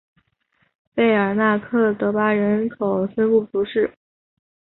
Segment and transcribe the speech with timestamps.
[0.95, 3.93] 贝尔纳克德巴人口变化图示